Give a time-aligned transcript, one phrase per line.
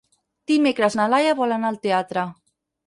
[0.51, 2.27] Dimecres na Laia vol anar al teatre.